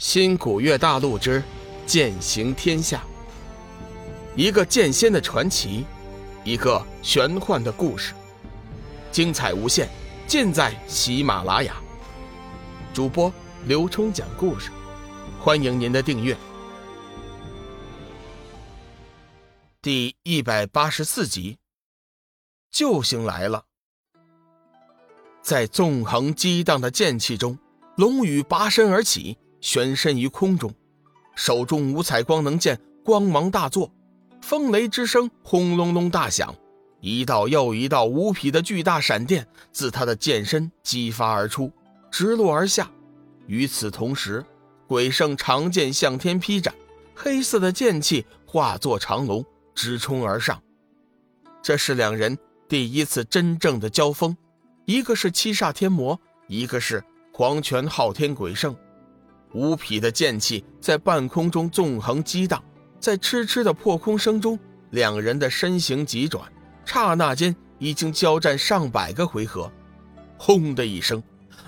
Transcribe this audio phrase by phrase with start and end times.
[0.00, 1.42] 新古月大陆之
[1.84, 3.04] 剑行天下，
[4.34, 5.84] 一个剑仙的传奇，
[6.42, 8.14] 一个玄幻的故事，
[9.12, 9.90] 精彩无限，
[10.26, 11.76] 尽在喜马拉雅。
[12.94, 13.30] 主播
[13.66, 14.70] 刘冲讲故事，
[15.38, 16.34] 欢迎您的订阅。
[19.82, 21.58] 第一百八十四集，
[22.70, 23.66] 救星来了。
[25.42, 27.58] 在纵横激荡的剑气中，
[27.98, 29.36] 龙宇拔身而起。
[29.60, 30.74] 悬身于空中，
[31.34, 33.90] 手中五彩光能剑光芒大作，
[34.40, 36.54] 风雷之声轰隆隆大响，
[37.00, 41.70] 一道又一道无匹的巨大闪电自他的剑身激发而出，
[42.10, 42.90] 直落而下。
[43.46, 44.44] 与此同时，
[44.86, 46.74] 鬼圣长剑向天劈斩，
[47.14, 50.62] 黑色的剑气化作长龙直冲而上。
[51.62, 54.36] 这是两人第一次真正的交锋，
[54.86, 58.74] 一个是七煞天魔，一个是黄泉昊天鬼圣。
[59.52, 62.62] 无匹的剑气在半空中纵横激荡，
[62.98, 64.58] 在嗤嗤的破空声中，
[64.90, 66.44] 两人的身形急转，
[66.84, 69.70] 刹那间已经交战上百个回合。
[70.38, 71.22] 轰的一声，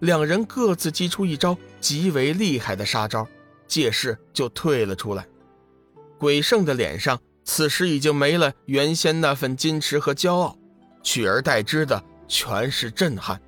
[0.00, 3.26] 两人各自击出一招极为厉害的杀招，
[3.66, 5.26] 借势就退了出来。
[6.18, 10.56] 鬼圣的脸上此时已经没了原先那份矜持和骄傲，
[11.02, 13.40] 取而代之的全是震撼。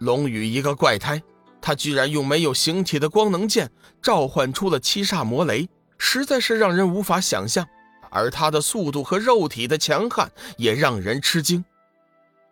[0.00, 1.22] 龙宇一个怪胎。
[1.62, 3.70] 他居然用没有形体的光能剑
[4.02, 7.66] 召唤出了七煞魔雷，实在是让人无法想象。
[8.10, 11.64] 而他的速度和肉体的强悍也让人吃惊。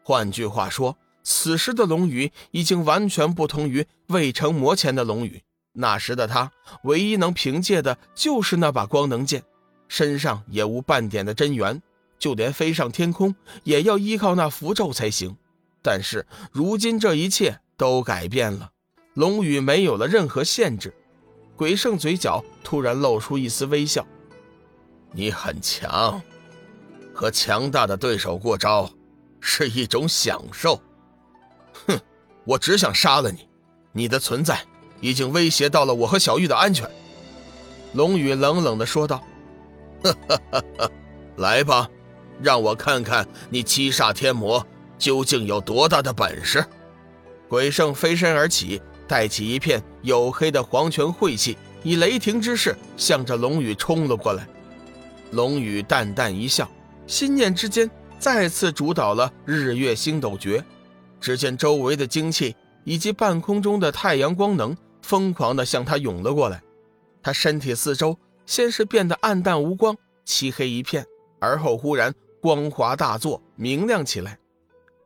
[0.03, 5.43] 换句话说，此时的龙宇已经完全不同于未成魔前的龙宇。
[5.73, 6.51] 那时的他，
[6.85, 9.43] 唯一能凭借的就是那把光能剑，
[9.87, 11.83] 身上也无半点的真元，
[12.19, 15.37] 就连飞上天空也要依靠那符咒才行。
[15.83, 18.71] 但是如今这一切都改变了。
[19.15, 20.95] 龙宇没有了任何限制，
[21.57, 24.07] 鬼圣嘴角突然露出一丝微笑
[25.13, 26.23] ：“你很强，
[27.13, 28.89] 和强大的对手过招
[29.41, 30.81] 是一种享受。
[31.87, 31.99] 哼，
[32.45, 33.49] 我只想杀了你，
[33.93, 34.61] 你的存在
[35.01, 36.89] 已经威胁到了我和小玉的安全。”
[37.95, 39.19] 龙宇冷冷地说道
[40.05, 40.91] ：“哈哈哈哈
[41.37, 41.91] 来吧，
[42.41, 44.65] 让我看看你七煞天魔
[44.97, 46.65] 究竟有多大的本事。”
[47.51, 48.81] 鬼圣飞身而起。
[49.11, 54.47] 带起一片黝黑的黄泉晦气，以雷霆之势向着龙宇冲了过来。
[55.33, 56.71] 龙宇淡淡一笑，
[57.09, 57.91] 心念之间
[58.21, 60.65] 再次主导了日月星斗诀。
[61.21, 62.55] 只见周围的精气
[62.85, 66.63] 以及半空中的太阳光能疯狂地向他涌了过来。
[67.21, 68.17] 他身体四周
[68.47, 71.05] 先是变得暗淡无光、漆黑一片，
[71.41, 74.39] 而后忽然光华大作，明亮起来。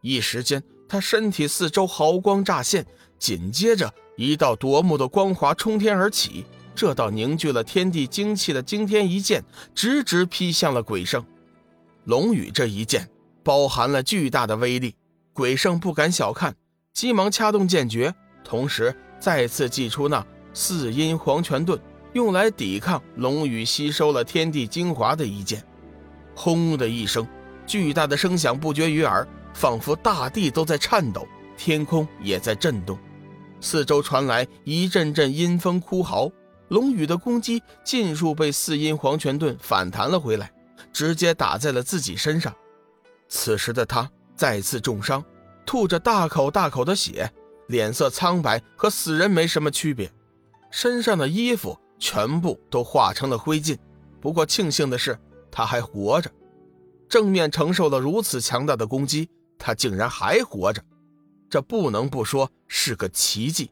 [0.02, 2.84] 一时间，他身体四周毫光乍现。
[3.24, 9.42] 紧接着，一道夺目的光华冲天而起，这道凝聚了天地精气的惊天一剑，
[9.74, 11.24] 直直劈向了鬼圣。
[12.04, 13.08] 龙宇这一剑
[13.42, 14.94] 包含了巨大的威力，
[15.32, 16.54] 鬼圣不敢小看，
[16.92, 18.14] 急忙掐动剑诀，
[18.44, 21.80] 同时再次祭出那四阴黄泉盾，
[22.12, 25.64] 用来抵抗龙宇吸收了天地精华的一剑。
[26.34, 27.26] 轰的一声，
[27.66, 32.98] 巨大的声响不绝于耳，仿佛大地都在颤抖，天空也在震动。
[33.64, 36.30] 四周传来一阵阵阴风哭嚎，
[36.68, 40.52] 龙宇的攻击尽数被四阴黄泉盾反弹了回来，
[40.92, 42.54] 直接打在了自己身上。
[43.26, 45.24] 此时的他再次重伤，
[45.64, 47.32] 吐着大口大口的血，
[47.68, 50.12] 脸色苍白，和死人没什么区别。
[50.70, 53.78] 身上的衣服全部都化成了灰烬。
[54.20, 55.18] 不过庆幸的是，
[55.50, 56.30] 他还活着。
[57.08, 60.82] 正面承受了如此强大的攻击，他竟然还活着。
[61.54, 63.70] 这不能不说是个奇迹，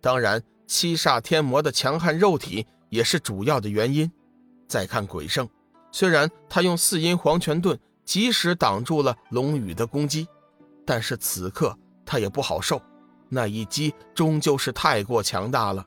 [0.00, 4.08] 当然七煞天魔的强悍肉体也是主要的原因。
[4.68, 5.48] 再看鬼圣，
[5.90, 10.28] 虽然他用四阴黄泉盾及时挡住了龙宇的攻击，
[10.86, 12.80] 但是此刻他也不好受，
[13.28, 15.84] 那一击终究是太过强大了。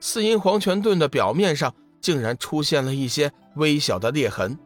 [0.00, 4.58] 四阴黄泉盾的表面上竟然出现了一些微小的裂痕，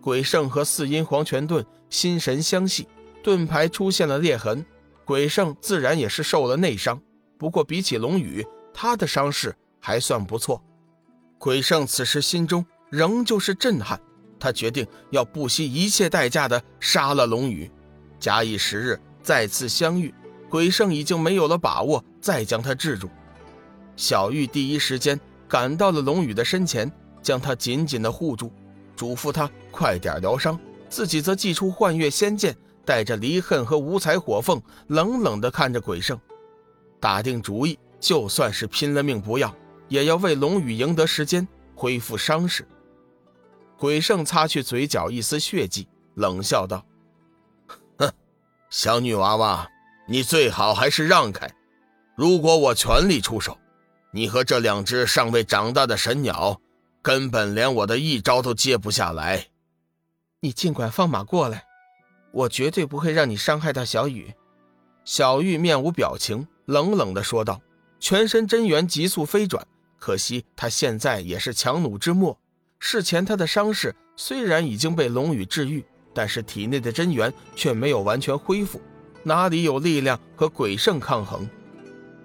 [0.00, 2.88] 鬼圣和四阴黄泉盾心神相系，
[3.22, 4.66] 盾牌出现了裂痕。
[5.06, 7.00] 鬼圣自然也是受了内伤，
[7.38, 8.44] 不过比起龙宇，
[8.74, 10.60] 他的伤势还算不错。
[11.38, 14.00] 鬼圣此时心中仍旧是震撼，
[14.40, 17.70] 他决定要不惜一切代价的杀了龙宇。
[18.18, 20.12] 假以时日再次相遇，
[20.50, 23.08] 鬼圣已经没有了把握再将他制住。
[23.94, 26.90] 小玉第一时间赶到了龙宇的身前，
[27.22, 28.50] 将他紧紧的护住，
[28.96, 30.58] 嘱咐他快点疗伤，
[30.88, 32.56] 自己则祭出幻月仙剑。
[32.86, 36.18] 带着离恨和五彩火凤，冷冷地看着鬼圣，
[37.00, 39.54] 打定主意，就算是拼了命不要，
[39.88, 42.66] 也要为龙宇赢得时间恢复伤势。
[43.76, 46.82] 鬼圣擦去嘴角一丝血迹，冷笑道
[47.98, 48.10] ：“哼，
[48.70, 49.68] 小女娃娃，
[50.08, 51.50] 你最好还是让开。
[52.16, 53.58] 如果我全力出手，
[54.12, 56.58] 你和这两只尚未长大的神鸟，
[57.02, 59.48] 根本连我的一招都接不下来。
[60.40, 61.65] 你尽管放马过来，
[62.36, 64.34] 我绝对不会让你伤害到小雨。”
[65.06, 67.62] 小玉面无表情，冷冷的说道，
[67.98, 69.66] 全身真元急速飞转。
[69.98, 72.38] 可惜他现在也是强弩之末。
[72.78, 78.80] 事前他的伤势虽然已经被龙羽治愈，但是体内的真元却没有完全恢复，
[79.22, 81.48] 哪里有力量和鬼圣抗衡？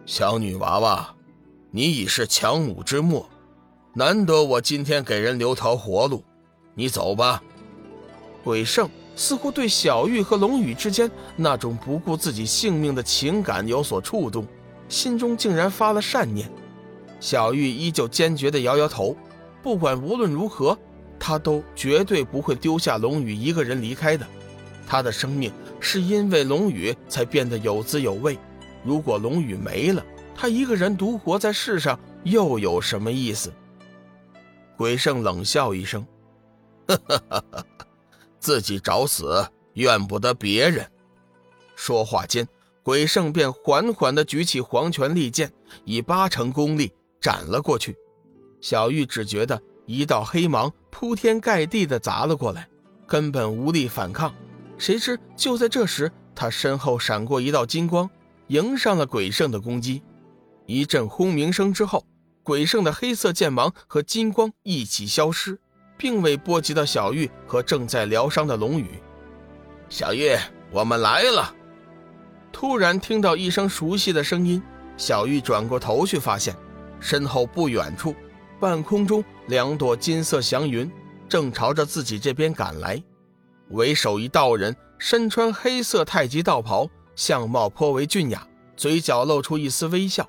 [0.05, 1.15] 小女娃娃，
[1.71, 3.29] 你已是强弩之末，
[3.93, 6.23] 难得我今天给人留条活路，
[6.75, 7.41] 你走吧。
[8.43, 14.45] 鬼圣似乎对小玉和龙宇之间那种不顾自己性命的情感有所触动，
[14.89, 16.49] 心中竟然发了善念。
[17.19, 19.15] 小玉依旧坚决地摇摇头。
[19.61, 20.75] 不管无论如何，
[21.19, 24.25] 他都绝对不会丢下龙宇一个人离开的。
[24.87, 28.37] 他的生命是因为龙宇才变得有滋有味。
[28.83, 30.03] 如果龙宇没了，
[30.35, 33.53] 他一个人独活在世上又有什么意思？
[34.75, 36.03] 鬼圣冷笑一声
[36.89, 37.65] ：“哈哈哈哈
[38.41, 40.91] 自己找死，怨不得别人。”
[41.77, 42.45] 说话间，
[42.83, 45.53] 鬼圣便缓缓地举起黄泉利剑，
[45.85, 46.91] 以八成功力
[47.21, 47.95] 斩了过去。
[48.59, 52.67] 小玉只觉得一道黑芒铺天盖地的砸了过来，
[53.07, 54.33] 根本无力反抗。
[54.77, 58.09] 谁知就在这时，他身后闪过一道金光，
[58.47, 60.01] 迎上了鬼圣的攻击。
[60.65, 62.05] 一阵轰鸣声之后，
[62.43, 65.59] 鬼圣的黑色剑芒和金光一起消失，
[66.01, 68.99] 并未波及到小玉和正在疗伤的龙宇。
[69.87, 70.35] 小玉，
[70.71, 71.53] 我们来了！
[72.51, 74.59] 突然听到一声熟悉的声音，
[74.97, 76.55] 小玉转过头去，发现
[76.99, 78.15] 身后不远处。
[78.59, 80.91] 半空中，两朵金色祥云
[81.29, 82.99] 正朝着自己这边赶来。
[83.69, 88.43] 为首一道人身穿黑色太极道袍，相貌颇为俊雅，
[88.75, 90.27] 嘴角露出一丝微笑。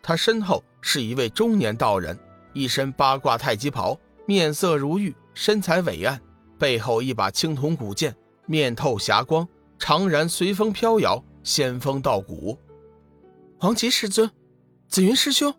[0.00, 2.16] 他身后是一位中年道人，
[2.52, 3.98] 一身八卦太极袍，
[4.28, 6.20] 面色如玉，身材伟岸，
[6.58, 8.14] 背后一把青铜古剑，
[8.44, 9.48] 面透霞光，
[9.78, 12.58] 长髯随风飘摇，仙风道骨。
[13.58, 14.30] 黄岐师尊，
[14.86, 15.54] 紫云师兄。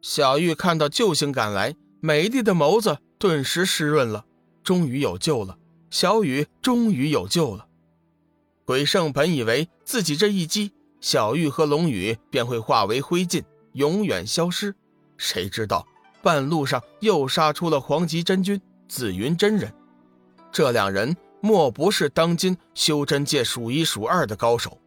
[0.00, 4.24] 小玉看到救星赶来，美丽的眸子顿时湿润了。
[4.64, 5.58] 终于有救了，
[5.90, 7.66] 小雨终于有救了。
[8.64, 10.72] 鬼圣本以为自己这一击，
[11.02, 13.44] 小玉和龙宇便会化为灰烬，
[13.74, 14.74] 永远消失。
[15.18, 15.86] 谁知道
[16.22, 19.72] 半路上又杀出了黄极真君、紫云真人。
[20.52, 24.78] 这两人莫不是当今修真界数一数二的高手？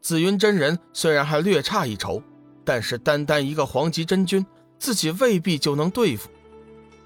[0.00, 2.22] 紫云真人虽然还略差一筹。
[2.64, 4.44] 但是单单一个黄极真君，
[4.78, 6.28] 自己未必就能对付。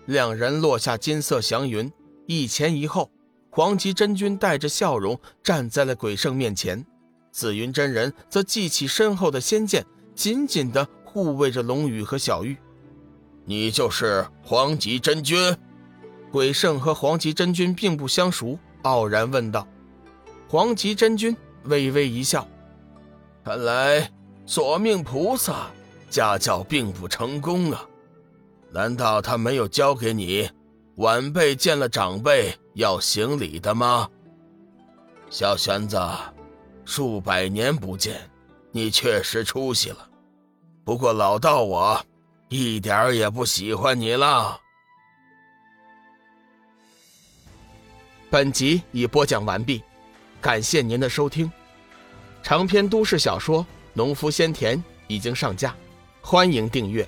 [0.06, 1.88] 两人落下金色祥云，
[2.26, 3.08] 一前一后，
[3.48, 6.84] 黄极真君带着笑容站在了鬼圣面前，
[7.30, 9.86] 紫云真人则记起身后的仙剑，
[10.16, 12.56] 紧紧地护卫着龙宇和小玉。
[13.44, 15.56] 你就是黄极真君？
[16.30, 19.66] 鬼圣和黄极真君并不相熟，傲然问道。
[20.48, 22.46] 黄极真君微微一笑，
[23.44, 24.10] 看来。
[24.44, 25.70] 索命菩萨
[26.10, 27.86] 家教并不成功啊！
[28.72, 30.50] 难道他没有教给你，
[30.96, 34.08] 晚辈见了长辈要行礼的吗？
[35.30, 35.96] 小玄子，
[36.84, 38.28] 数百年不见，
[38.72, 40.08] 你确实出息了。
[40.84, 42.04] 不过老道我
[42.52, 44.60] 一点儿也不喜欢你了。
[48.28, 49.82] 本集已播讲完毕，
[50.38, 51.50] 感谢您的收听。
[52.42, 53.66] 长篇都市小说。
[53.94, 55.74] 农夫先田已经上架，
[56.22, 57.06] 欢迎订阅。